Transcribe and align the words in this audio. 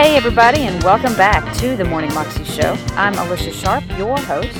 Hey, 0.00 0.16
everybody, 0.16 0.60
and 0.62 0.82
welcome 0.82 1.14
back 1.14 1.54
to 1.58 1.76
the 1.76 1.84
Morning 1.84 2.12
Moxie 2.14 2.42
Show. 2.44 2.74
I'm 2.92 3.12
Alicia 3.18 3.52
Sharp, 3.52 3.84
your 3.98 4.18
host, 4.20 4.56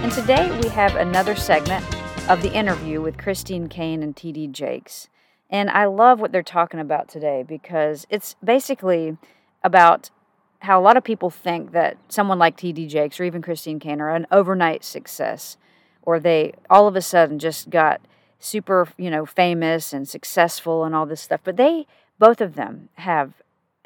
and 0.00 0.10
today 0.10 0.50
we 0.60 0.68
have 0.70 0.96
another 0.96 1.36
segment 1.36 1.84
of 2.28 2.42
the 2.42 2.52
interview 2.52 3.00
with 3.00 3.16
Christine 3.16 3.68
Caine 3.68 4.02
and 4.02 4.16
TD 4.16 4.50
Jakes. 4.50 5.08
And 5.48 5.70
I 5.70 5.84
love 5.84 6.18
what 6.18 6.32
they're 6.32 6.42
talking 6.42 6.80
about 6.80 7.08
today 7.08 7.44
because 7.46 8.04
it's 8.10 8.34
basically 8.42 9.16
about 9.62 10.10
how 10.58 10.80
a 10.80 10.82
lot 10.82 10.96
of 10.96 11.04
people 11.04 11.30
think 11.30 11.70
that 11.70 11.96
someone 12.08 12.40
like 12.40 12.56
TD 12.56 12.88
Jakes 12.88 13.20
or 13.20 13.22
even 13.22 13.42
Christine 13.42 13.78
Caine 13.78 14.00
are 14.00 14.10
an 14.10 14.26
overnight 14.32 14.82
success, 14.82 15.56
or 16.02 16.18
they 16.18 16.52
all 16.68 16.88
of 16.88 16.96
a 16.96 17.00
sudden 17.00 17.38
just 17.38 17.70
got 17.70 18.00
super, 18.40 18.88
you 18.98 19.08
know, 19.08 19.24
famous 19.24 19.92
and 19.92 20.08
successful 20.08 20.82
and 20.82 20.96
all 20.96 21.06
this 21.06 21.20
stuff. 21.20 21.42
But 21.44 21.56
they, 21.56 21.86
both 22.18 22.40
of 22.40 22.56
them, 22.56 22.88
have 22.94 23.34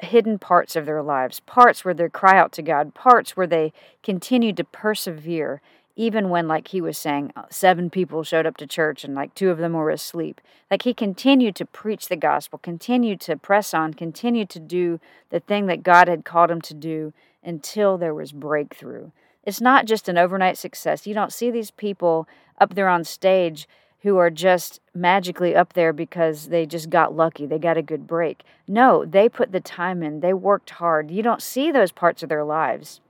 hidden 0.05 0.39
parts 0.39 0.75
of 0.75 0.85
their 0.85 1.03
lives, 1.03 1.41
parts 1.41 1.83
where 1.83 1.93
they 1.93 2.07
cry 2.09 2.37
out 2.37 2.51
to 2.53 2.61
God, 2.61 2.93
parts 2.93 3.35
where 3.35 3.47
they 3.47 3.73
continue 4.03 4.53
to 4.53 4.63
persevere, 4.63 5.61
even 5.95 6.29
when, 6.29 6.47
like 6.47 6.69
he 6.69 6.81
was 6.81 6.97
saying, 6.97 7.31
uh, 7.35 7.43
seven 7.49 7.89
people 7.89 8.23
showed 8.23 8.45
up 8.45 8.57
to 8.57 8.67
church 8.67 9.03
and 9.03 9.15
like 9.15 9.33
two 9.35 9.49
of 9.49 9.57
them 9.57 9.73
were 9.73 9.89
asleep. 9.89 10.41
Like 10.71 10.83
he 10.83 10.93
continued 10.93 11.55
to 11.55 11.65
preach 11.65 12.07
the 12.07 12.15
gospel, 12.15 12.59
continued 12.59 13.19
to 13.21 13.37
press 13.37 13.73
on, 13.73 13.93
continued 13.93 14.49
to 14.51 14.59
do 14.59 14.99
the 15.29 15.39
thing 15.39 15.67
that 15.67 15.83
God 15.83 16.07
had 16.07 16.25
called 16.25 16.51
him 16.51 16.61
to 16.61 16.73
do 16.73 17.13
until 17.43 17.97
there 17.97 18.13
was 18.13 18.31
breakthrough. 18.31 19.11
It's 19.43 19.61
not 19.61 19.85
just 19.85 20.09
an 20.09 20.17
overnight 20.17 20.57
success. 20.57 21.05
You 21.05 21.13
don't 21.13 21.31
see 21.31 21.51
these 21.51 21.71
people 21.71 22.27
up 22.59 22.75
there 22.75 22.89
on 22.89 23.03
stage 23.03 23.67
who 24.05 24.17
are 24.17 24.29
just 24.29 24.79
magically 24.93 25.55
up 25.55 25.73
there 25.73 25.91
because 25.91 26.49
they 26.49 26.63
just 26.63 26.91
got 26.91 27.15
lucky, 27.15 27.47
they 27.47 27.57
got 27.57 27.75
a 27.75 27.81
good 27.81 28.05
break. 28.05 28.43
No, 28.67 29.03
they 29.03 29.27
put 29.27 29.51
the 29.51 29.59
time 29.59 30.03
in, 30.03 30.19
they 30.19 30.31
worked 30.31 30.69
hard. 30.69 31.09
You 31.09 31.23
don't 31.23 31.41
see 31.41 31.71
those 31.71 31.91
parts 31.91 32.21
of 32.21 32.29
their 32.29 32.43
lives. 32.43 33.01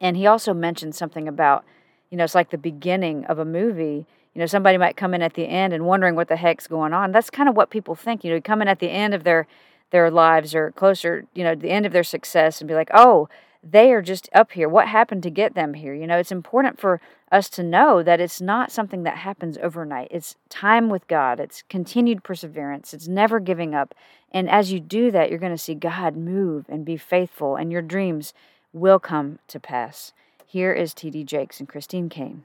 And 0.00 0.16
he 0.16 0.28
also 0.28 0.54
mentioned 0.54 0.94
something 0.94 1.26
about, 1.26 1.64
you 2.08 2.16
know, 2.16 2.22
it's 2.22 2.36
like 2.36 2.50
the 2.50 2.56
beginning 2.56 3.24
of 3.24 3.40
a 3.40 3.44
movie. 3.44 4.06
You 4.32 4.38
know, 4.38 4.46
somebody 4.46 4.78
might 4.78 4.96
come 4.96 5.12
in 5.12 5.22
at 5.22 5.34
the 5.34 5.46
end 5.46 5.72
and 5.72 5.86
wondering 5.86 6.14
what 6.14 6.28
the 6.28 6.36
heck's 6.36 6.68
going 6.68 6.92
on. 6.92 7.10
That's 7.10 7.30
kind 7.30 7.48
of 7.48 7.56
what 7.56 7.70
people 7.70 7.96
think. 7.96 8.22
You 8.22 8.32
know, 8.32 8.40
come 8.40 8.62
in 8.62 8.68
at 8.68 8.78
the 8.78 8.90
end 8.90 9.12
of 9.12 9.24
their 9.24 9.48
their 9.90 10.08
lives 10.08 10.54
or 10.54 10.70
closer, 10.72 11.26
you 11.34 11.42
know, 11.42 11.56
the 11.56 11.70
end 11.70 11.84
of 11.84 11.92
their 11.92 12.04
success 12.04 12.60
and 12.60 12.68
be 12.68 12.74
like, 12.74 12.90
oh, 12.94 13.28
they 13.68 13.92
are 13.92 14.02
just 14.02 14.28
up 14.34 14.52
here. 14.52 14.68
What 14.68 14.88
happened 14.88 15.22
to 15.22 15.30
get 15.30 15.54
them 15.54 15.74
here? 15.74 15.94
You 15.94 16.06
know, 16.06 16.18
it's 16.18 16.32
important 16.32 16.78
for 16.78 17.00
us 17.32 17.48
to 17.50 17.62
know 17.62 18.02
that 18.02 18.20
it's 18.20 18.40
not 18.40 18.70
something 18.70 19.02
that 19.04 19.18
happens 19.18 19.58
overnight. 19.58 20.08
It's 20.10 20.36
time 20.48 20.88
with 20.90 21.08
God, 21.08 21.40
it's 21.40 21.62
continued 21.68 22.22
perseverance, 22.22 22.92
it's 22.92 23.08
never 23.08 23.40
giving 23.40 23.74
up. 23.74 23.94
And 24.30 24.50
as 24.50 24.72
you 24.72 24.80
do 24.80 25.10
that, 25.12 25.30
you're 25.30 25.38
going 25.38 25.52
to 25.52 25.58
see 25.58 25.74
God 25.74 26.16
move 26.16 26.66
and 26.68 26.84
be 26.84 26.96
faithful, 26.96 27.56
and 27.56 27.72
your 27.72 27.82
dreams 27.82 28.34
will 28.72 28.98
come 28.98 29.38
to 29.48 29.60
pass. 29.60 30.12
Here 30.44 30.72
is 30.72 30.92
TD 30.92 31.24
Jakes 31.24 31.60
and 31.60 31.68
Christine 31.68 32.08
Caine. 32.08 32.44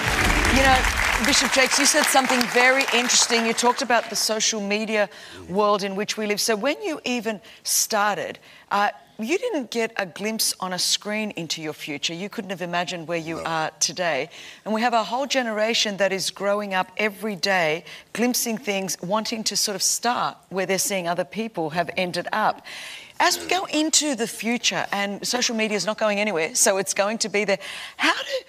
You 0.00 0.62
know, 0.62 0.99
Bishop 1.26 1.52
Jakes, 1.52 1.78
you 1.78 1.84
said 1.84 2.04
something 2.04 2.40
very 2.48 2.84
interesting. 2.94 3.44
You 3.44 3.52
talked 3.52 3.82
about 3.82 4.08
the 4.08 4.16
social 4.16 4.60
media 4.60 5.08
world 5.48 5.82
in 5.82 5.94
which 5.94 6.16
we 6.16 6.26
live. 6.26 6.40
So 6.40 6.56
when 6.56 6.80
you 6.82 6.98
even 7.04 7.42
started, 7.62 8.38
uh, 8.70 8.88
you 9.18 9.36
didn't 9.36 9.70
get 9.70 9.92
a 9.96 10.06
glimpse 10.06 10.54
on 10.60 10.72
a 10.72 10.78
screen 10.78 11.30
into 11.32 11.60
your 11.60 11.74
future. 11.74 12.14
You 12.14 12.30
couldn't 12.30 12.50
have 12.50 12.62
imagined 12.62 13.06
where 13.06 13.18
you 13.18 13.36
no. 13.36 13.42
are 13.42 13.70
today. 13.80 14.30
And 14.64 14.72
we 14.72 14.80
have 14.80 14.94
a 14.94 15.04
whole 15.04 15.26
generation 15.26 15.98
that 15.98 16.10
is 16.10 16.30
growing 16.30 16.72
up 16.72 16.90
every 16.96 17.36
day, 17.36 17.84
glimpsing 18.14 18.56
things, 18.56 18.96
wanting 19.02 19.44
to 19.44 19.56
sort 19.56 19.76
of 19.76 19.82
start 19.82 20.38
where 20.48 20.64
they're 20.64 20.78
seeing 20.78 21.06
other 21.06 21.24
people 21.24 21.70
have 21.70 21.90
ended 21.98 22.28
up. 22.32 22.64
As 23.18 23.38
we 23.38 23.46
go 23.46 23.66
into 23.66 24.14
the 24.14 24.26
future, 24.26 24.86
and 24.90 25.26
social 25.26 25.54
media 25.54 25.76
is 25.76 25.84
not 25.84 25.98
going 25.98 26.18
anywhere, 26.18 26.54
so 26.54 26.78
it's 26.78 26.94
going 26.94 27.18
to 27.18 27.28
be 27.28 27.44
there, 27.44 27.58
how 27.98 28.14
do 28.14 28.44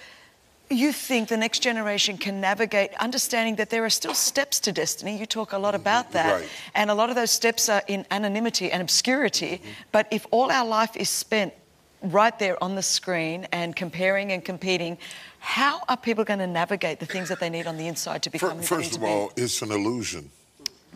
you 0.76 0.92
think 0.92 1.30
the 1.30 1.38
next 1.38 1.59
generation 1.59 2.18
can 2.18 2.42
navigate 2.42 2.92
understanding 3.00 3.56
that 3.56 3.70
there 3.70 3.84
are 3.84 3.90
still 3.90 4.14
steps 4.14 4.59
to 4.62 4.72
destiny? 4.72 5.18
You 5.18 5.26
talk 5.26 5.54
a 5.54 5.58
lot 5.58 5.76
about 5.76 6.12
that. 6.12 6.42
Right. 6.42 6.50
And 6.76 6.90
a 6.90 6.94
lot 6.94 7.09
of 7.09 7.16
those 7.16 7.32
steps 7.32 7.70
are 7.70 7.84
in 7.88 8.06
anonymity 8.12 8.72
and 8.72 8.82
obscurity. 8.82 9.58
Mm-hmm. 9.58 9.70
But 9.92 10.08
if 10.12 10.26
all 10.32 10.52
our 10.52 10.66
life 10.66 10.96
is 10.96 11.09
spent 11.09 11.54
right 12.02 12.38
there 12.40 12.62
on 12.64 12.76
the 12.76 12.82
screen 12.82 13.48
and 13.52 13.76
comparing 13.76 14.32
and 14.32 14.44
competing, 14.44 14.98
how 15.40 15.82
are 15.90 15.98
people 15.98 16.24
going 16.24 16.40
to 16.40 16.48
navigate 16.48 17.00
the 17.00 17.06
things 17.06 17.30
that 17.30 17.40
they 17.40 17.50
need 17.50 17.68
on 17.68 17.78
the 17.78 17.88
inside 17.88 18.24
to 18.24 18.30
become 18.30 18.62
First 18.62 18.98
of 18.98 19.03
all, 19.03 19.32
be? 19.36 19.44
it's 19.44 19.62
an 19.62 19.72
illusion. 19.72 20.30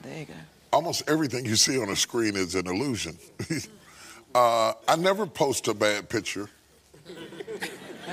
There 0.01 0.19
you 0.19 0.25
go. 0.25 0.33
Almost 0.71 1.09
everything 1.09 1.45
you 1.45 1.55
see 1.55 1.81
on 1.81 1.89
a 1.89 1.95
screen 1.95 2.35
is 2.35 2.55
an 2.55 2.67
illusion. 2.67 3.17
uh, 4.35 4.73
I 4.87 4.95
never 4.97 5.25
post 5.25 5.67
a 5.67 5.73
bad 5.73 6.09
picture. 6.09 6.49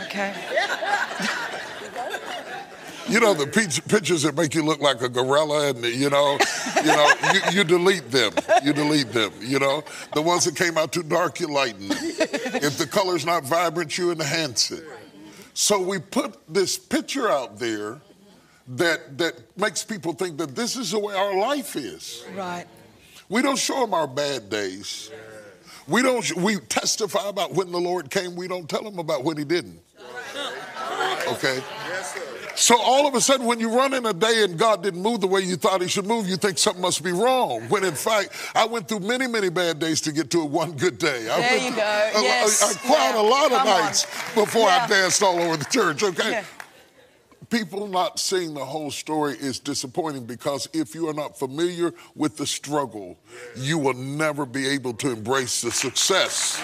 Okay. 0.06 0.34
You 3.12 3.20
know 3.20 3.34
the 3.34 3.46
pictures 3.46 4.22
that 4.22 4.34
make 4.34 4.54
you 4.54 4.64
look 4.64 4.80
like 4.80 5.02
a 5.02 5.08
gorilla, 5.08 5.68
and 5.68 5.84
you 5.84 6.08
know, 6.08 6.38
you 6.76 6.86
know, 6.86 7.12
you, 7.34 7.40
you, 7.52 7.64
delete 7.64 8.10
them. 8.10 8.32
You 8.64 8.72
delete 8.72 9.12
them. 9.12 9.30
You 9.38 9.58
know, 9.58 9.84
the 10.14 10.22
ones 10.22 10.46
that 10.46 10.56
came 10.56 10.78
out 10.78 10.92
too 10.92 11.02
dark, 11.02 11.38
you 11.38 11.48
lighten 11.48 11.88
them. 11.88 11.98
If 12.00 12.78
the 12.78 12.86
color's 12.86 13.26
not 13.26 13.44
vibrant, 13.44 13.98
you 13.98 14.12
enhance 14.12 14.70
it. 14.70 14.84
So 15.52 15.82
we 15.82 15.98
put 15.98 16.38
this 16.48 16.78
picture 16.78 17.28
out 17.28 17.58
there 17.58 18.00
that 18.68 19.18
that 19.18 19.58
makes 19.58 19.84
people 19.84 20.14
think 20.14 20.38
that 20.38 20.56
this 20.56 20.76
is 20.76 20.92
the 20.92 20.98
way 20.98 21.14
our 21.14 21.38
life 21.38 21.76
is. 21.76 22.24
Right. 22.34 22.64
We 23.28 23.42
don't 23.42 23.58
show 23.58 23.80
them 23.80 23.92
our 23.92 24.06
bad 24.06 24.48
days. 24.48 25.10
We 25.86 26.00
don't. 26.00 26.34
We 26.36 26.56
testify 26.60 27.28
about 27.28 27.52
when 27.52 27.72
the 27.72 27.80
Lord 27.80 28.10
came. 28.10 28.36
We 28.36 28.48
don't 28.48 28.70
tell 28.70 28.82
them 28.82 28.98
about 28.98 29.22
when 29.22 29.36
He 29.36 29.44
didn't. 29.44 29.80
Okay. 31.28 31.62
So 32.62 32.80
all 32.80 33.08
of 33.08 33.16
a 33.16 33.20
sudden, 33.20 33.44
when 33.44 33.58
you 33.58 33.76
run 33.76 33.92
in 33.92 34.06
a 34.06 34.12
day 34.12 34.44
and 34.44 34.56
God 34.56 34.84
didn't 34.84 35.02
move 35.02 35.20
the 35.20 35.26
way 35.26 35.40
you 35.40 35.56
thought 35.56 35.82
He 35.82 35.88
should 35.88 36.06
move, 36.06 36.28
you 36.28 36.36
think 36.36 36.58
something 36.58 36.80
must 36.80 37.02
be 37.02 37.10
wrong. 37.10 37.62
When 37.68 37.82
in 37.82 37.96
fact, 37.96 38.28
I 38.54 38.66
went 38.66 38.86
through 38.86 39.00
many, 39.00 39.26
many 39.26 39.48
bad 39.48 39.80
days 39.80 40.00
to 40.02 40.12
get 40.12 40.30
to 40.30 40.42
a 40.42 40.44
one 40.44 40.70
good 40.76 40.96
day. 40.96 41.28
I 41.28 41.40
there 41.40 41.56
you 41.58 41.74
go. 41.74 41.82
A, 41.82 42.22
yes. 42.22 42.62
I, 42.62 42.68
I 42.68 42.86
cried 42.86 43.14
yeah. 43.14 43.20
a 43.20 43.26
lot 43.28 43.50
of 43.50 43.58
Come 43.58 43.66
nights 43.66 44.04
on. 44.04 44.44
before 44.44 44.68
yeah. 44.68 44.84
I 44.84 44.86
danced 44.86 45.24
all 45.24 45.40
over 45.40 45.56
the 45.56 45.64
church. 45.64 46.04
Okay. 46.04 46.30
Yeah 46.30 46.44
people 47.50 47.86
not 47.86 48.18
seeing 48.18 48.54
the 48.54 48.64
whole 48.64 48.90
story 48.90 49.34
is 49.34 49.58
disappointing 49.58 50.24
because 50.24 50.66
if 50.72 50.94
you 50.94 51.06
are 51.06 51.12
not 51.12 51.38
familiar 51.38 51.92
with 52.14 52.38
the 52.38 52.46
struggle, 52.46 53.18
you 53.54 53.76
will 53.76 53.92
never 53.92 54.46
be 54.46 54.66
able 54.66 54.94
to 54.94 55.10
embrace 55.10 55.60
the 55.60 55.70
success. 55.70 56.58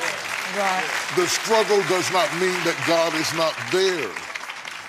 Right. 0.56 0.82
The 1.14 1.26
struggle 1.26 1.82
does 1.88 2.10
not 2.10 2.32
mean 2.40 2.56
that 2.64 2.82
God 2.86 3.14
is 3.16 3.34
not 3.34 3.54
there. 3.70 4.27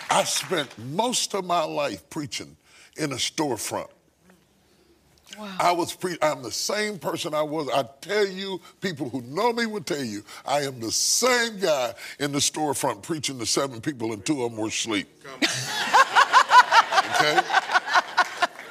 I 0.09 0.23
spent 0.23 0.77
most 0.77 1.33
of 1.33 1.45
my 1.45 1.63
life 1.63 2.09
preaching 2.09 2.55
in 2.97 3.11
a 3.11 3.15
storefront. 3.15 3.89
Wow. 5.37 5.55
I 5.59 5.71
was 5.71 5.93
pre- 5.95 6.17
I'm 6.21 6.41
the 6.41 6.51
same 6.51 6.97
person 6.97 7.33
I 7.33 7.43
was. 7.43 7.69
I 7.69 7.83
tell 8.01 8.27
you, 8.27 8.59
people 8.81 9.09
who 9.09 9.21
know 9.21 9.53
me 9.53 9.67
will 9.67 9.83
tell 9.83 10.03
you, 10.03 10.23
I 10.45 10.61
am 10.61 10.79
the 10.79 10.91
same 10.91 11.59
guy 11.59 11.93
in 12.19 12.31
the 12.31 12.39
storefront 12.39 13.03
preaching 13.03 13.37
to 13.39 13.45
seven 13.45 13.79
people 13.79 14.11
and 14.11 14.25
two 14.25 14.43
of 14.43 14.51
them 14.51 14.59
were 14.59 14.67
asleep. 14.67 15.07
okay? 17.11 17.41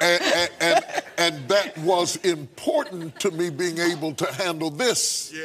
And, 0.01 0.23
and, 0.23 0.51
and, 0.61 0.85
and, 1.19 1.49
that 1.49 1.77
was 1.79 2.17
important 2.17 3.19
to 3.21 3.31
me 3.31 3.51
being 3.51 3.79
able 3.79 4.15
to 4.15 4.33
handle 4.33 4.71
this. 4.71 5.33
Yeah, 5.35 5.43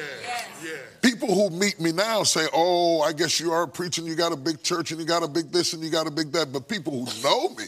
yeah. 0.64 0.72
People 1.02 1.34
who 1.34 1.50
meet 1.50 1.80
me 1.80 1.92
now 1.92 2.24
say, 2.24 2.48
oh, 2.54 3.02
I 3.02 3.14
guess 3.14 3.40
you 3.40 3.52
are 3.52 3.68
preaching, 3.68 4.06
you 4.06 4.16
got 4.16 4.32
a 4.32 4.38
big 4.38 4.64
church 4.64 4.92
and 4.92 5.00
you 5.00 5.06
got 5.06 5.24
a 5.24 5.28
big 5.28 5.52
this 5.52 5.74
and 5.74 5.84
you 5.84 5.90
got 5.90 6.08
a 6.08 6.12
big 6.12 6.32
that. 6.32 6.52
But 6.52 6.68
people 6.68 7.06
who 7.06 7.24
know 7.24 7.50
me, 7.50 7.66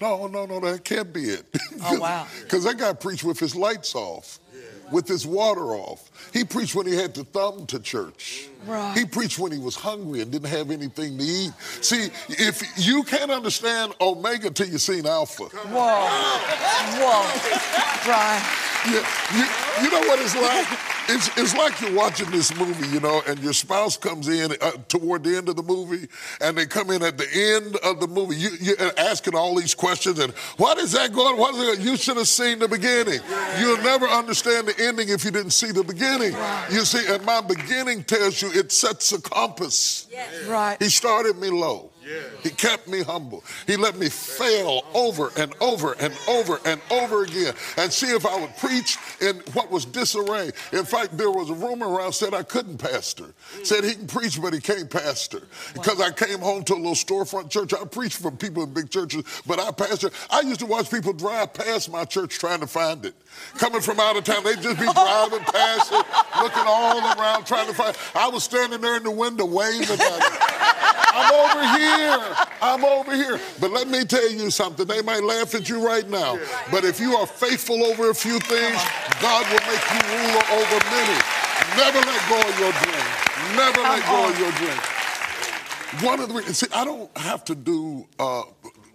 no, 0.00 0.26
no, 0.26 0.46
no, 0.46 0.60
that 0.60 0.84
can't 0.84 1.12
be 1.12 1.24
it. 1.24 1.44
oh, 1.82 1.98
wow. 1.98 2.26
Because 2.42 2.64
that 2.64 2.78
guy 2.78 2.92
preached 2.92 3.24
with 3.24 3.38
his 3.38 3.56
lights 3.56 3.94
off, 3.94 4.38
yeah. 4.45 4.45
With 4.92 5.08
his 5.08 5.26
water 5.26 5.74
off. 5.74 6.10
He 6.32 6.44
preached 6.44 6.74
when 6.74 6.86
he 6.86 6.94
had 6.94 7.14
to 7.16 7.24
thumb 7.24 7.66
to 7.66 7.78
church. 7.78 8.48
Right. 8.66 8.96
He 8.96 9.04
preached 9.04 9.38
when 9.38 9.52
he 9.52 9.58
was 9.58 9.76
hungry 9.76 10.20
and 10.22 10.30
didn't 10.30 10.48
have 10.50 10.70
anything 10.70 11.18
to 11.18 11.24
eat. 11.24 11.52
See, 11.80 12.08
if 12.28 12.62
you 12.76 13.02
can't 13.04 13.30
understand 13.30 13.94
Omega 14.00 14.50
till 14.50 14.68
you've 14.68 14.80
seen 14.80 15.06
Alpha. 15.06 15.44
Whoa. 15.44 16.08
Whoa. 16.98 18.04
Brian. 18.04 18.42
Yeah, 18.86 19.02
you, 19.34 19.84
you 19.84 19.90
know 19.90 20.06
what 20.06 20.20
it's 20.20 20.36
like? 20.36 20.66
It's, 21.08 21.28
it's 21.38 21.56
like 21.56 21.80
you're 21.80 21.94
watching 21.94 22.30
this 22.30 22.56
movie, 22.58 22.88
you 22.88 23.00
know, 23.00 23.22
and 23.26 23.38
your 23.40 23.52
spouse 23.52 23.96
comes 23.96 24.28
in 24.28 24.52
uh, 24.60 24.72
toward 24.88 25.24
the 25.24 25.36
end 25.36 25.48
of 25.48 25.56
the 25.56 25.62
movie, 25.62 26.08
and 26.40 26.56
they 26.56 26.66
come 26.66 26.90
in 26.90 27.02
at 27.02 27.16
the 27.16 27.26
end 27.32 27.76
of 27.76 28.00
the 28.00 28.08
movie. 28.08 28.36
You, 28.36 28.50
you're 28.60 28.76
asking 28.98 29.34
all 29.34 29.54
these 29.54 29.74
questions, 29.74 30.18
and 30.18 30.32
what 30.56 30.78
is 30.78 30.92
that 30.92 31.12
going? 31.12 31.38
What 31.38 31.54
is 31.54 31.78
it? 31.78 31.84
You 31.84 31.96
should 31.96 32.16
have 32.16 32.28
seen 32.28 32.58
the 32.58 32.68
beginning. 32.68 33.20
You'll 33.60 33.82
never 33.82 34.06
understand 34.06 34.68
the 34.68 34.74
ending 34.82 35.08
if 35.08 35.24
you 35.24 35.30
didn't 35.30 35.52
see 35.52 35.72
the 35.72 35.84
beginning. 35.84 36.34
You 36.70 36.84
see, 36.84 37.12
and 37.12 37.24
my 37.24 37.40
beginning 37.40 38.04
tells 38.04 38.42
you 38.42 38.50
it 38.52 38.72
sets 38.72 39.12
a 39.12 39.20
compass. 39.20 40.08
Right. 40.46 40.76
He 40.80 40.88
started 40.88 41.38
me 41.38 41.50
low. 41.50 41.90
He 42.42 42.50
kept 42.50 42.88
me 42.88 43.02
humble. 43.02 43.42
He 43.66 43.76
let 43.76 43.96
me 43.96 44.08
fail 44.08 44.84
over 44.94 45.32
and 45.36 45.52
over 45.60 45.94
and 45.98 46.14
over 46.28 46.60
and 46.64 46.80
over 46.90 47.24
again 47.24 47.54
and 47.76 47.92
see 47.92 48.06
if 48.06 48.24
I 48.24 48.40
would 48.40 48.56
preach 48.58 48.96
in 49.20 49.36
what 49.52 49.70
was 49.70 49.84
disarray. 49.84 50.52
In 50.72 50.84
fact, 50.84 51.16
there 51.16 51.30
was 51.30 51.50
a 51.50 51.54
rumor 51.54 51.88
around 51.88 52.12
said 52.12 52.34
I 52.34 52.42
couldn't 52.42 52.78
pastor. 52.78 53.34
Said 53.64 53.84
he 53.84 53.94
can 53.94 54.06
preach, 54.06 54.40
but 54.40 54.54
he 54.54 54.60
can't 54.60 54.88
pastor. 54.88 55.42
Because 55.74 56.00
I 56.00 56.10
came 56.10 56.38
home 56.38 56.62
to 56.64 56.74
a 56.74 56.76
little 56.76 56.92
storefront 56.92 57.50
church. 57.50 57.74
I 57.74 57.84
preached 57.84 58.18
for 58.18 58.30
people 58.30 58.62
in 58.62 58.72
big 58.72 58.90
churches, 58.90 59.24
but 59.46 59.58
I 59.58 59.70
pastor. 59.72 60.10
I 60.30 60.40
used 60.40 60.60
to 60.60 60.66
watch 60.66 60.90
people 60.90 61.12
drive 61.12 61.54
past 61.54 61.90
my 61.90 62.04
church 62.04 62.38
trying 62.38 62.60
to 62.60 62.66
find 62.66 63.04
it. 63.04 63.14
Coming 63.58 63.80
from 63.80 64.00
out 64.00 64.16
of 64.16 64.24
town, 64.24 64.44
they'd 64.44 64.62
just 64.62 64.78
be 64.78 64.86
driving 64.92 65.40
past 65.40 65.92
it, 65.92 66.06
looking 66.40 66.64
all 66.66 66.98
around 67.18 67.46
trying 67.46 67.66
to 67.66 67.74
find 67.74 67.90
it. 67.90 68.00
I 68.14 68.28
was 68.28 68.44
standing 68.44 68.80
there 68.80 68.96
in 68.96 69.02
the 69.02 69.10
window 69.10 69.44
waving 69.44 70.00
at 70.00 70.00
it. 70.00 71.05
I'm 71.16 71.32
over 71.32 71.78
here. 71.78 72.36
I'm 72.60 72.84
over 72.84 73.14
here. 73.14 73.40
But 73.60 73.70
let 73.72 73.88
me 73.88 74.04
tell 74.04 74.30
you 74.30 74.50
something. 74.50 74.86
They 74.86 75.02
might 75.02 75.24
laugh 75.24 75.54
at 75.54 75.68
you 75.68 75.84
right 75.84 76.08
now. 76.08 76.38
But 76.70 76.84
if 76.84 77.00
you 77.00 77.16
are 77.16 77.26
faithful 77.26 77.84
over 77.84 78.10
a 78.10 78.14
few 78.14 78.38
things, 78.40 78.80
God 79.20 79.46
will 79.48 79.64
make 79.66 79.84
you 79.92 80.00
ruler 80.12 80.44
over 80.60 80.78
many. 80.92 81.18
Never 81.76 81.98
let 81.98 82.28
go 82.28 82.38
of 82.40 82.58
your 82.60 82.72
dream. 82.72 83.06
Never 83.56 83.80
let 83.80 84.04
go 84.06 84.28
of 84.28 84.38
your 84.38 84.52
dream. 84.52 84.78
One 86.02 86.20
of 86.20 86.28
the 86.28 86.34
reasons, 86.34 86.58
see, 86.58 86.66
I 86.74 86.84
don't 86.84 87.16
have 87.16 87.44
to 87.46 87.54
do 87.54 88.06
uh, 88.18 88.42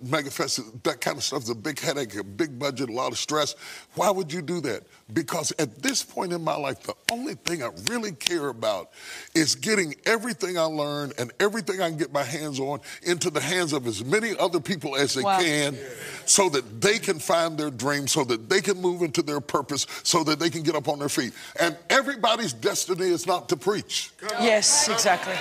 megafest, 0.03 0.83
that 0.83 1.01
kind 1.01 1.17
of 1.17 1.23
stuff 1.23 1.43
is 1.43 1.49
a 1.49 1.55
big 1.55 1.79
headache, 1.79 2.15
a 2.15 2.23
big 2.23 2.57
budget, 2.57 2.89
a 2.89 2.93
lot 2.93 3.11
of 3.11 3.17
stress. 3.17 3.55
Why 3.95 4.09
would 4.09 4.31
you 4.31 4.41
do 4.41 4.61
that? 4.61 4.83
Because 5.13 5.51
at 5.59 5.81
this 5.81 6.03
point 6.03 6.33
in 6.33 6.43
my 6.43 6.55
life, 6.55 6.81
the 6.83 6.95
only 7.11 7.35
thing 7.35 7.63
I 7.63 7.69
really 7.89 8.11
care 8.13 8.47
about 8.47 8.91
is 9.35 9.55
getting 9.55 9.95
everything 10.05 10.57
I 10.57 10.63
learn 10.63 11.11
and 11.17 11.31
everything 11.39 11.81
I 11.81 11.89
can 11.89 11.97
get 11.97 12.11
my 12.11 12.23
hands 12.23 12.59
on 12.59 12.79
into 13.03 13.29
the 13.29 13.41
hands 13.41 13.73
of 13.73 13.87
as 13.87 14.03
many 14.03 14.37
other 14.37 14.59
people 14.59 14.95
as 14.95 15.13
they 15.13 15.23
wow. 15.23 15.39
can 15.39 15.77
so 16.25 16.49
that 16.49 16.81
they 16.81 16.99
can 16.99 17.19
find 17.19 17.57
their 17.57 17.71
dream, 17.71 18.07
so 18.07 18.23
that 18.25 18.49
they 18.49 18.61
can 18.61 18.81
move 18.81 19.01
into 19.01 19.21
their 19.21 19.41
purpose, 19.41 19.85
so 20.03 20.23
that 20.23 20.39
they 20.39 20.49
can 20.49 20.63
get 20.63 20.75
up 20.75 20.87
on 20.87 20.99
their 20.99 21.09
feet. 21.09 21.33
And 21.59 21.77
everybody's 21.89 22.53
destiny 22.53 23.07
is 23.07 23.27
not 23.27 23.49
to 23.49 23.57
preach. 23.57 24.11
Yes, 24.39 24.87
exactly. 24.89 25.35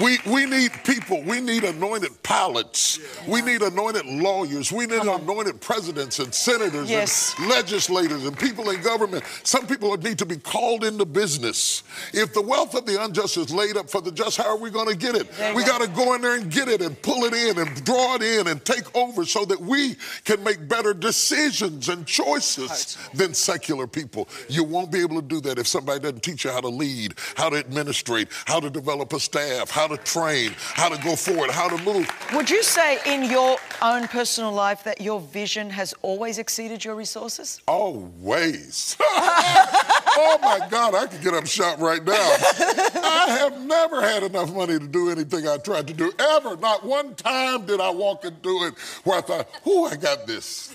We, 0.00 0.18
we 0.26 0.46
need 0.46 0.72
people. 0.84 1.22
We 1.22 1.40
need 1.40 1.64
anointed 1.64 2.22
pilots. 2.22 2.98
We 3.26 3.40
need 3.40 3.62
anointed 3.62 4.06
lawyers. 4.06 4.70
We 4.70 4.86
need 4.86 5.00
anointed 5.00 5.60
presidents 5.60 6.18
and 6.18 6.32
senators 6.34 6.90
yes. 6.90 7.34
and 7.38 7.48
legislators 7.48 8.24
and 8.26 8.38
people 8.38 8.70
in 8.70 8.82
government. 8.82 9.24
Some 9.42 9.66
people 9.66 9.96
need 9.96 10.18
to 10.18 10.26
be 10.26 10.36
called 10.36 10.84
into 10.84 11.04
business. 11.04 11.82
If 12.12 12.34
the 12.34 12.42
wealth 12.42 12.74
of 12.74 12.86
the 12.86 13.02
unjust 13.02 13.36
is 13.36 13.52
laid 13.52 13.76
up 13.76 13.88
for 13.88 14.00
the 14.00 14.12
just, 14.12 14.36
how 14.36 14.50
are 14.50 14.58
we 14.58 14.70
going 14.70 14.88
to 14.88 14.96
get 14.96 15.14
it? 15.14 15.28
We 15.54 15.64
got 15.64 15.80
to 15.80 15.88
go 15.88 16.14
in 16.14 16.20
there 16.20 16.36
and 16.36 16.50
get 16.50 16.68
it 16.68 16.82
and 16.82 17.00
pull 17.02 17.24
it 17.24 17.32
in 17.32 17.58
and 17.58 17.84
draw 17.84 18.16
it 18.16 18.22
in 18.22 18.48
and 18.48 18.64
take 18.64 18.94
over 18.94 19.24
so 19.24 19.44
that 19.46 19.60
we 19.60 19.96
can 20.24 20.42
make 20.44 20.68
better 20.68 20.92
decisions 20.92 21.88
and 21.88 22.06
choices 22.06 22.98
than 23.14 23.34
secular 23.34 23.86
people. 23.86 24.28
You 24.48 24.64
won't 24.64 24.92
be 24.92 25.00
able 25.00 25.20
to 25.20 25.26
do 25.26 25.40
that 25.42 25.58
if 25.58 25.66
somebody 25.66 26.00
doesn't 26.00 26.22
teach 26.22 26.44
you 26.44 26.50
how 26.50 26.60
to 26.60 26.68
lead, 26.68 27.14
how 27.36 27.48
to 27.50 27.58
administrate, 27.58 28.28
how 28.44 28.60
to 28.60 28.70
develop 28.70 29.12
a 29.12 29.20
staff, 29.20 29.70
how 29.70 29.85
to 29.86 29.96
train, 29.98 30.52
how 30.58 30.88
to 30.88 31.02
go 31.02 31.16
forward, 31.16 31.50
how 31.50 31.68
to 31.68 31.82
move. 31.84 32.10
Would 32.32 32.50
you 32.50 32.62
say 32.62 32.98
in 33.06 33.30
your 33.30 33.58
own 33.82 34.08
personal 34.08 34.52
life 34.52 34.84
that 34.84 35.00
your 35.00 35.20
vision 35.20 35.70
has 35.70 35.94
always 36.02 36.38
exceeded 36.38 36.84
your 36.84 36.94
resources? 36.94 37.60
Always. 37.66 38.96
oh 39.00 40.38
my 40.42 40.66
God, 40.70 40.94
I 40.94 41.06
could 41.06 41.22
get 41.22 41.34
up 41.34 41.46
shop 41.46 41.80
right 41.80 42.04
now. 42.04 42.12
I 42.14 43.38
have 43.40 43.60
never 43.64 44.00
had 44.00 44.22
enough 44.22 44.54
money 44.54 44.78
to 44.78 44.86
do 44.86 45.10
anything 45.10 45.46
I 45.48 45.58
tried 45.58 45.86
to 45.88 45.94
do, 45.94 46.12
ever. 46.18 46.56
Not 46.56 46.84
one 46.84 47.14
time 47.14 47.66
did 47.66 47.80
I 47.80 47.90
walk 47.90 48.24
into 48.24 48.64
it 48.64 48.74
where 49.04 49.18
I 49.18 49.20
thought, 49.20 49.48
oh, 49.66 49.86
I 49.86 49.96
got 49.96 50.26
this. 50.26 50.74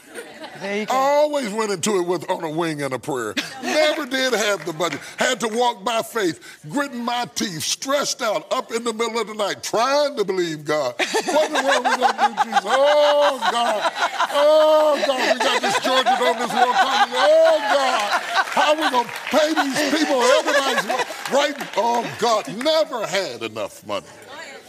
There 0.61 0.81
you. 0.81 0.85
I 0.91 0.95
always 0.95 1.51
went 1.51 1.71
into 1.71 1.97
it 1.97 2.05
with 2.05 2.29
on 2.29 2.43
a 2.43 2.49
wing 2.49 2.83
and 2.83 2.93
a 2.93 2.99
prayer. 2.99 3.33
Never 3.63 4.05
did 4.05 4.33
have 4.33 4.63
the 4.63 4.73
budget. 4.73 4.99
Had 5.17 5.39
to 5.39 5.47
walk 5.47 5.83
by 5.83 6.03
faith, 6.03 6.59
gritting 6.69 7.03
my 7.03 7.25
teeth, 7.33 7.63
stressed 7.63 8.21
out, 8.21 8.51
up 8.53 8.71
in 8.71 8.83
the 8.83 8.93
middle 8.93 9.19
of 9.19 9.25
the 9.25 9.33
night, 9.33 9.63
trying 9.63 10.15
to 10.17 10.23
believe 10.23 10.63
God. 10.63 10.93
What 10.99 11.47
in 11.47 11.53
the 11.53 11.63
world 11.63 11.83
we 11.83 11.97
gonna 11.97 12.35
do, 12.35 12.43
Jesus? 12.43 12.61
Oh 12.63 13.39
God. 13.51 13.91
Oh 14.33 15.03
God, 15.07 15.33
we 15.33 15.39
got 15.39 15.61
this 15.61 15.79
Georgia 15.79 16.09
on 16.09 16.37
this 16.37 16.53
world 16.53 16.75
coming. 16.75 17.15
Oh 17.17 17.57
God. 17.73 18.21
How 18.51 18.75
we 18.75 18.89
gonna 18.91 19.09
pay 19.31 19.53
these 19.55 19.99
people? 19.99 20.21
Everybody's 20.21 20.85
right. 21.31 21.55
Oh 21.75 22.07
God, 22.19 22.47
never 22.63 23.07
had 23.07 23.41
enough 23.41 23.83
money. 23.87 24.05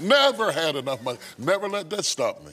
Never 0.01 0.51
had 0.53 0.77
enough 0.77 1.03
money. 1.03 1.19
Never 1.37 1.69
let 1.69 1.91
that 1.91 2.07
stop 2.07 2.43
me. 2.47 2.53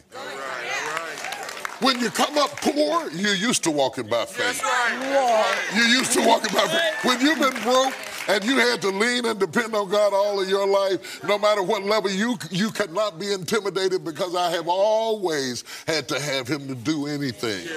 When 1.82 2.00
you 2.00 2.10
come 2.10 2.38
up 2.38 2.52
poor, 2.58 3.10
you're 3.12 3.36
used 3.36 3.64
to 3.64 3.72
walking 3.72 4.08
by 4.08 4.26
faith. 4.26 4.62
That's 4.62 4.64
right. 4.64 5.74
You're 5.76 5.88
used 5.88 6.12
to 6.14 6.26
walking 6.28 6.54
by 6.54 6.68
faith. 6.68 7.06
When 7.06 7.22
you've 7.22 7.40
been 7.40 7.62
broke 7.64 7.94
and 8.28 8.44
you 8.44 8.58
had 8.58 8.82
to 8.82 8.90
lean 8.90 9.26
and 9.26 9.40
depend 9.40 9.74
on 9.74 9.90
God 9.90 10.14
all 10.14 10.42
of 10.42 10.50
your 10.50 10.68
life, 10.68 11.24
no 11.24 11.40
matter 11.40 11.64
what 11.64 11.84
level, 11.84 12.12
you 12.12 12.38
you 12.52 12.72
cannot 12.72 13.18
be 13.18 13.32
intimidated 13.32 14.04
because 14.04 14.36
I 14.36 14.52
have 14.52 14.68
always 14.68 15.64
had 15.88 16.10
to 16.10 16.20
have 16.20 16.50
Him 16.50 16.68
to 16.68 16.76
do 16.76 17.08
anything. 17.08 17.68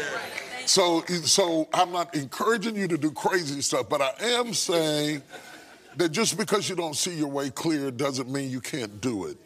So, 0.66 1.02
so 1.24 1.68
I'm 1.72 1.92
not 1.92 2.14
encouraging 2.14 2.76
you 2.76 2.88
to 2.88 2.98
do 2.98 3.10
crazy 3.10 3.60
stuff, 3.62 3.88
but 3.88 4.00
I 4.00 4.12
am 4.20 4.54
saying 4.54 5.22
that 5.96 6.10
just 6.10 6.36
because 6.36 6.68
you 6.68 6.76
don't 6.76 6.96
see 6.96 7.14
your 7.14 7.28
way 7.28 7.50
clear 7.50 7.90
doesn't 7.90 8.30
mean 8.30 8.50
you 8.50 8.60
can't 8.60 9.00
do 9.00 9.26
it. 9.26 9.36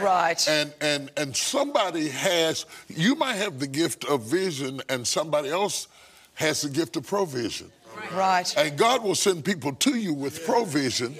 Right. 0.00 0.46
And 0.48 0.72
and 0.80 1.10
and 1.16 1.36
somebody 1.36 2.08
has 2.08 2.66
you 2.88 3.14
might 3.14 3.34
have 3.34 3.58
the 3.58 3.66
gift 3.66 4.04
of 4.04 4.22
vision 4.22 4.80
and 4.88 5.06
somebody 5.06 5.48
else 5.48 5.88
has 6.34 6.62
the 6.62 6.68
gift 6.68 6.96
of 6.96 7.06
provision. 7.06 7.70
Right. 8.12 8.52
And 8.56 8.76
God 8.76 9.02
will 9.02 9.14
send 9.14 9.44
people 9.44 9.72
to 9.72 9.96
you 9.96 10.12
with 10.12 10.44
provision 10.44 11.14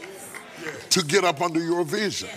to 0.91 1.05
get 1.05 1.25
up 1.25 1.41
under 1.41 1.61
your 1.61 1.85
vision. 1.85 2.29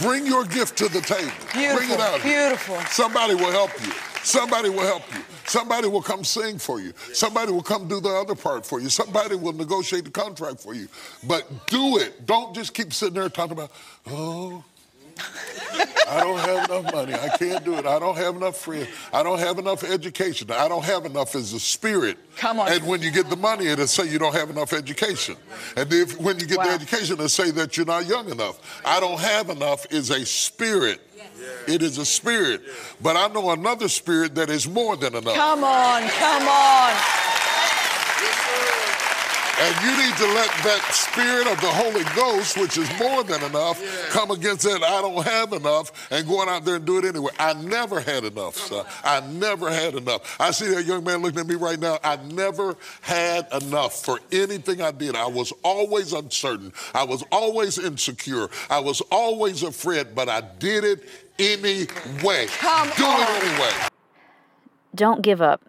Bring 0.00 0.26
your 0.26 0.44
gift 0.44 0.76
to 0.78 0.88
the 0.88 1.00
table. 1.00 1.30
Beautiful. 1.52 1.76
Bring 1.76 1.90
it 1.90 2.00
out. 2.00 2.22
Beautiful. 2.22 2.80
Somebody 2.90 3.34
will 3.34 3.52
help 3.52 3.70
you. 3.84 3.92
Somebody 4.24 4.70
will 4.70 4.86
help 4.86 5.02
you. 5.14 5.20
Somebody 5.44 5.86
will 5.86 6.02
come 6.02 6.24
sing 6.24 6.58
for 6.58 6.80
you. 6.80 6.94
Somebody 7.12 7.52
will 7.52 7.62
come 7.62 7.86
do 7.86 8.00
the 8.00 8.08
other 8.08 8.34
part 8.34 8.64
for 8.64 8.80
you. 8.80 8.88
Somebody 8.88 9.36
will 9.36 9.52
negotiate 9.52 10.04
the 10.04 10.10
contract 10.10 10.60
for 10.60 10.74
you. 10.74 10.88
But 11.26 11.66
do 11.66 11.98
it. 11.98 12.24
Don't 12.26 12.54
just 12.54 12.72
keep 12.72 12.94
sitting 12.94 13.14
there 13.14 13.28
talking 13.28 13.52
about, 13.52 13.70
oh, 14.06 14.64
I 16.08 16.20
don't 16.20 16.38
have 16.38 16.70
enough 16.70 16.92
money. 16.92 17.14
I 17.14 17.28
can't 17.36 17.64
do 17.64 17.74
it. 17.74 17.86
I 17.86 17.98
don't 17.98 18.16
have 18.16 18.36
enough 18.36 18.56
friends. 18.58 18.88
I 19.12 19.22
don't 19.22 19.38
have 19.38 19.58
enough 19.58 19.82
education. 19.84 20.50
I 20.50 20.68
don't 20.68 20.84
have 20.84 21.06
enough 21.06 21.34
as 21.34 21.52
a 21.52 21.60
spirit. 21.60 22.18
Come 22.36 22.60
on. 22.60 22.70
And 22.70 22.86
when 22.86 23.02
you 23.02 23.10
get 23.10 23.30
the 23.30 23.36
money, 23.36 23.66
it'll 23.66 23.86
say 23.86 24.08
you 24.08 24.18
don't 24.18 24.34
have 24.34 24.50
enough 24.50 24.72
education. 24.72 25.36
And 25.76 25.92
if 25.92 26.20
when 26.20 26.38
you 26.38 26.46
get 26.46 26.58
wow. 26.58 26.64
the 26.64 26.70
education, 26.70 27.14
it'll 27.14 27.28
say 27.28 27.50
that 27.52 27.76
you're 27.76 27.86
not 27.86 28.06
young 28.06 28.30
enough. 28.30 28.82
I 28.84 29.00
don't 29.00 29.18
have 29.18 29.50
enough 29.50 29.86
is 29.90 30.10
a 30.10 30.24
spirit. 30.24 31.00
Yes. 31.16 31.68
It 31.68 31.82
is 31.82 31.98
a 31.98 32.04
spirit. 32.04 32.62
But 33.00 33.16
I 33.16 33.28
know 33.28 33.50
another 33.50 33.88
spirit 33.88 34.34
that 34.36 34.50
is 34.50 34.68
more 34.68 34.96
than 34.96 35.14
enough. 35.14 35.34
Come 35.34 35.64
on, 35.64 36.02
come 36.08 36.48
on. 36.48 37.33
And 39.60 39.84
you 39.84 39.90
need 39.96 40.16
to 40.16 40.26
let 40.34 40.50
that 40.64 40.82
spirit 40.90 41.46
of 41.46 41.60
the 41.60 41.68
Holy 41.68 42.04
Ghost, 42.16 42.58
which 42.58 42.76
is 42.76 42.90
more 42.98 43.22
than 43.22 43.42
enough, 43.44 43.80
yeah. 43.80 44.10
come 44.10 44.32
against 44.32 44.64
that 44.64 44.82
I 44.82 45.00
don't 45.00 45.24
have 45.24 45.52
enough 45.52 46.10
and 46.10 46.26
going 46.26 46.48
out 46.48 46.64
there 46.64 46.76
and 46.76 46.84
do 46.84 46.98
it 46.98 47.04
anyway. 47.04 47.30
I 47.38 47.54
never 47.54 48.00
had 48.00 48.24
enough, 48.24 48.56
son. 48.56 48.84
I 49.04 49.20
never 49.20 49.70
had 49.70 49.94
enough. 49.94 50.36
I 50.40 50.50
see 50.50 50.66
that 50.74 50.84
young 50.84 51.04
man 51.04 51.22
looking 51.22 51.38
at 51.38 51.46
me 51.46 51.54
right 51.54 51.78
now. 51.78 51.98
I 52.02 52.16
never 52.16 52.76
had 53.00 53.46
enough 53.52 54.04
for 54.04 54.18
anything 54.32 54.82
I 54.82 54.90
did. 54.90 55.14
I 55.14 55.26
was 55.26 55.52
always 55.62 56.12
uncertain. 56.12 56.72
I 56.92 57.04
was 57.04 57.22
always 57.30 57.78
insecure. 57.78 58.48
I 58.68 58.80
was 58.80 59.02
always 59.12 59.62
afraid, 59.62 60.14
but 60.16 60.28
I 60.28 60.40
did 60.40 60.82
it 60.82 61.08
anyway. 61.38 62.46
Come 62.58 62.90
do 62.96 63.04
on. 63.04 63.20
it 63.20 63.44
anyway. 63.44 63.70
Don't 64.94 65.22
give 65.22 65.40
up. 65.40 65.62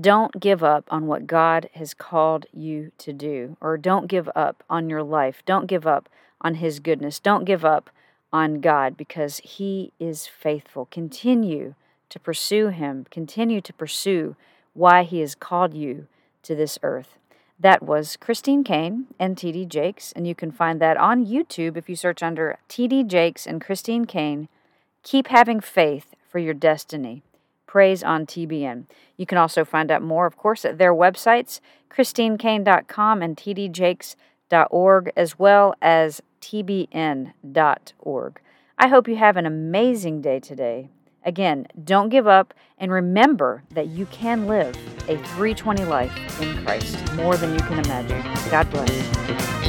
Don't 0.00 0.40
give 0.40 0.62
up 0.62 0.86
on 0.90 1.06
what 1.06 1.26
God 1.26 1.68
has 1.74 1.92
called 1.92 2.46
you 2.52 2.92
to 2.96 3.12
do, 3.12 3.58
or 3.60 3.76
don't 3.76 4.06
give 4.06 4.28
up 4.34 4.64
on 4.70 4.88
your 4.88 5.02
life. 5.02 5.42
Don't 5.44 5.66
give 5.66 5.86
up 5.86 6.08
on 6.40 6.56
His 6.56 6.80
goodness. 6.80 7.20
Don't 7.20 7.44
give 7.44 7.62
up 7.62 7.90
on 8.32 8.60
God 8.60 8.96
because 8.96 9.38
He 9.44 9.92
is 10.00 10.26
faithful. 10.26 10.86
Continue 10.86 11.74
to 12.08 12.18
pursue 12.18 12.68
Him. 12.68 13.06
Continue 13.10 13.60
to 13.60 13.72
pursue 13.74 14.34
why 14.72 15.02
He 15.02 15.20
has 15.20 15.34
called 15.34 15.74
you 15.74 16.06
to 16.42 16.54
this 16.54 16.78
earth. 16.82 17.18
That 17.60 17.82
was 17.82 18.16
Christine 18.16 18.64
Caine 18.64 19.08
and 19.18 19.36
TD 19.36 19.68
Jakes, 19.68 20.10
and 20.16 20.26
you 20.26 20.34
can 20.34 20.50
find 20.50 20.80
that 20.80 20.96
on 20.96 21.26
YouTube 21.26 21.76
if 21.76 21.88
you 21.88 21.96
search 21.96 22.22
under 22.22 22.58
TD 22.68 23.06
Jakes 23.06 23.46
and 23.46 23.60
Christine 23.60 24.06
Caine. 24.06 24.48
Keep 25.02 25.28
having 25.28 25.60
faith 25.60 26.14
for 26.26 26.38
your 26.38 26.54
destiny. 26.54 27.22
Praise 27.72 28.02
on 28.02 28.26
TBN. 28.26 28.84
You 29.16 29.24
can 29.24 29.38
also 29.38 29.64
find 29.64 29.90
out 29.90 30.02
more, 30.02 30.26
of 30.26 30.36
course, 30.36 30.66
at 30.66 30.76
their 30.76 30.92
websites, 30.92 31.60
christinecaine.com 31.88 33.22
and 33.22 33.34
tdjakes.org, 33.34 35.12
as 35.16 35.38
well 35.38 35.74
as 35.80 36.20
tbn.org. 36.42 38.40
I 38.76 38.88
hope 38.88 39.08
you 39.08 39.16
have 39.16 39.38
an 39.38 39.46
amazing 39.46 40.20
day 40.20 40.38
today. 40.38 40.90
Again, 41.24 41.66
don't 41.82 42.10
give 42.10 42.26
up 42.26 42.52
and 42.76 42.92
remember 42.92 43.62
that 43.70 43.86
you 43.86 44.04
can 44.04 44.46
live 44.46 44.76
a 45.08 45.16
320 45.16 45.86
life 45.86 46.42
in 46.42 46.62
Christ 46.66 47.14
more 47.14 47.38
than 47.38 47.54
you 47.54 47.60
can 47.60 47.78
imagine. 47.78 48.22
God 48.50 48.70
bless. 48.70 49.61